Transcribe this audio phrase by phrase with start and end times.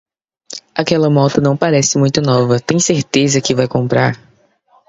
[0.73, 4.17] Aquela moto não parece muito nova, tem certeza que vai comprar.